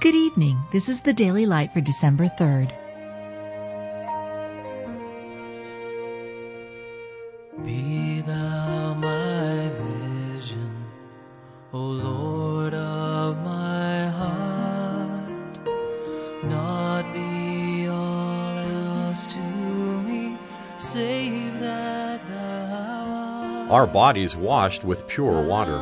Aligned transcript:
Good 0.00 0.14
evening. 0.14 0.62
This 0.70 0.88
is 0.88 1.00
the 1.00 1.12
Daily 1.12 1.44
Light 1.44 1.72
for 1.72 1.80
December 1.80 2.26
3rd. 2.28 2.70
Be 7.64 8.20
thou 8.20 8.94
my 8.94 9.68
vision, 10.36 10.84
O 11.72 11.80
Lord 11.80 12.74
of 12.74 13.38
my 13.38 14.06
heart. 14.06 15.66
Not 16.44 17.12
be 17.12 17.88
all 17.88 18.56
else 18.56 19.26
to 19.26 19.40
me, 19.40 20.38
save 20.76 21.58
that 21.58 22.20
thou 22.28 23.64
art. 23.64 23.70
Our 23.72 23.88
bodies 23.88 24.36
washed 24.36 24.84
with 24.84 25.08
pure 25.08 25.42
water. 25.42 25.76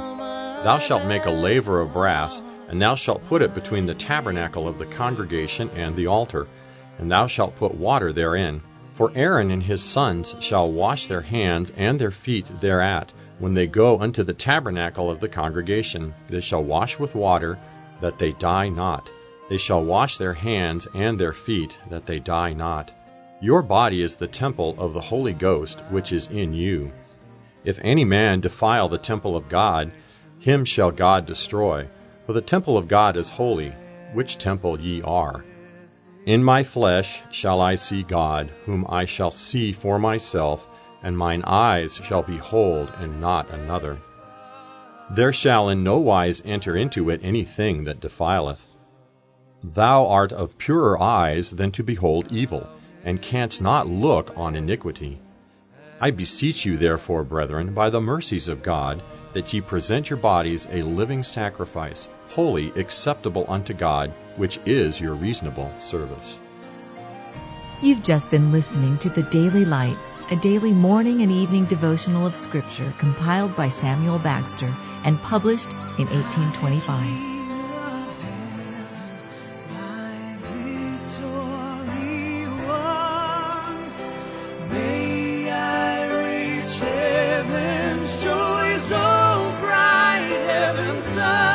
Thou 0.65 0.79
shalt 0.79 1.05
make 1.05 1.27
a 1.27 1.31
laver 1.31 1.83
of 1.83 1.93
brass, 1.93 2.41
and 2.69 2.81
thou 2.81 2.95
shalt 2.95 3.25
put 3.25 3.43
it 3.43 3.55
between 3.55 3.87
the 3.87 3.95
tabernacle 3.95 4.67
of 4.67 4.79
the 4.79 4.87
congregation 4.87 5.71
and 5.75 5.95
the 5.95 6.07
altar, 6.07 6.47
and 6.99 7.11
thou 7.11 7.27
shalt 7.27 7.57
put 7.57 7.75
water 7.75 8.13
therein. 8.13 8.61
For 8.95 9.13
Aaron 9.15 9.51
and 9.51 9.63
his 9.63 9.83
sons 9.83 10.35
shall 10.41 10.73
wash 10.73 11.07
their 11.07 11.21
hands 11.21 11.71
and 11.77 11.99
their 11.99 12.11
feet 12.11 12.51
thereat, 12.61 13.13
when 13.39 13.53
they 13.53 13.67
go 13.67 14.01
unto 14.01 14.23
the 14.23 14.33
tabernacle 14.33 15.11
of 15.11 15.21
the 15.21 15.29
congregation. 15.29 16.15
They 16.29 16.41
shall 16.41 16.65
wash 16.65 16.99
with 16.99 17.15
water, 17.15 17.59
that 18.01 18.19
they 18.19 18.33
die 18.33 18.71
not. 18.71 19.11
They 19.49 19.59
shall 19.59 19.85
wash 19.85 20.17
their 20.17 20.33
hands 20.33 20.89
and 20.95 21.19
their 21.19 21.35
feet, 21.35 21.79
that 21.91 22.07
they 22.07 22.19
die 22.19 22.55
not. 22.55 22.91
Your 23.41 23.63
body 23.63 24.01
is 24.01 24.17
the 24.17 24.27
temple 24.27 24.75
of 24.79 24.95
the 24.95 25.01
Holy 25.01 25.35
Ghost, 25.35 25.83
which 25.91 26.11
is 26.11 26.29
in 26.29 26.55
you. 26.55 26.91
If 27.65 27.79
any 27.83 28.05
man 28.07 28.41
defile 28.41 28.89
the 28.89 28.97
temple 28.97 29.37
of 29.37 29.51
God, 29.51 29.93
him 30.39 30.65
shall 30.65 30.91
God 30.91 31.27
destroy. 31.27 31.89
For 32.27 32.33
the 32.33 32.41
temple 32.41 32.77
of 32.77 32.89
God 32.89 33.17
is 33.17 33.31
holy, 33.31 33.73
which 34.13 34.37
temple 34.37 34.81
ye 34.81 35.01
are. 35.01 35.45
In 36.27 36.43
my 36.43 36.65
flesh 36.65 37.23
shall 37.31 37.61
I 37.61 37.77
see 37.77 38.03
God, 38.03 38.51
whom 38.65 38.85
I 38.89 39.05
shall 39.05 39.31
see 39.31 39.71
for 39.71 39.97
myself, 40.01 40.67
and 41.05 41.17
mine 41.17 41.45
eyes 41.47 42.01
shall 42.03 42.25
behold, 42.25 42.93
and 42.99 43.21
not 43.21 43.49
another. 43.51 43.99
There 45.09 45.33
shall 45.33 45.69
in 45.69 45.85
no 45.85 45.99
wise 45.99 46.43
enter 46.45 46.77
into 46.77 47.11
it 47.11 47.21
any 47.23 47.45
thing 47.45 47.85
that 47.85 48.01
defileth. 48.01 48.67
Thou 49.63 50.09
art 50.09 50.33
of 50.33 50.59
purer 50.59 51.01
eyes 51.01 51.53
than 51.53 51.71
to 51.73 51.85
behold 51.85 52.33
evil, 52.33 52.67
and 53.05 53.23
canst 53.23 53.63
not 53.63 53.87
look 53.87 54.33
on 54.37 54.57
iniquity. 54.57 55.21
I 56.01 56.11
beseech 56.11 56.65
you, 56.67 56.77
therefore, 56.77 57.23
brethren, 57.23 57.73
by 57.73 57.91
the 57.91 58.01
mercies 58.01 58.49
of 58.49 58.65
God, 58.65 59.01
that 59.37 59.53
ye 59.53 59.61
present 59.61 60.09
your 60.09 60.17
bodies 60.17 60.67
a 60.71 60.81
living 60.81 61.23
sacrifice, 61.23 62.09
holy, 62.29 62.71
acceptable 62.71 63.45
unto 63.51 63.75
God, 63.75 64.11
which 64.37 64.59
is 64.65 64.99
your 64.99 65.15
reasonable 65.15 65.71
service. 65.79 66.39
You've 67.83 68.03
just 68.03 68.31
been 68.31 68.51
listening 68.51 68.97
to 69.01 69.11
the 69.11 69.25
Daily 69.25 69.67
Light, 69.67 69.99
a 70.31 70.37
daily 70.37 70.73
morning 70.73 71.21
and 71.21 71.31
evening 71.31 71.67
devotional 71.67 72.27
of 72.27 72.35
Scripture 72.35 72.95
compiled 72.97 73.55
by 73.55 73.69
Samuel 73.69 74.19
Bagster 74.19 74.75
and 75.05 75.21
published 75.21 75.71
in 75.99 76.09
1825. 76.09 76.99
My 79.75 80.37
victory 80.41 82.47
won. 82.67 83.91
May 84.71 85.51
I 85.51 86.25
reach 86.25 86.79
heaven's 86.79 88.23
joy 88.23 88.79
so 88.79 88.99
bright, 88.99 89.05
heaven's 89.05 89.26
sun. 91.03 91.46